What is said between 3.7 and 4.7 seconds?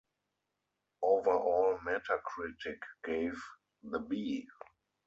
The B.